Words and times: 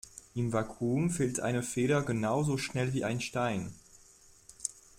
Im 0.33 0.51
Vakuum 0.51 1.11
fällt 1.11 1.41
eine 1.41 1.61
Feder 1.61 2.01
genauso 2.01 2.57
schnell 2.57 2.91
wie 2.95 3.03
ein 3.03 3.21
Stein. 3.21 3.71